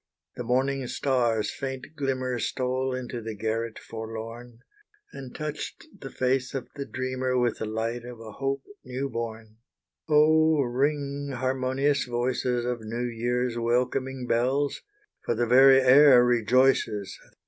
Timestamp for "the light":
7.59-8.03